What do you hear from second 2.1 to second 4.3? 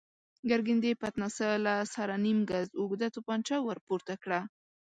نيم ګز اوږده توپانچه ور پورته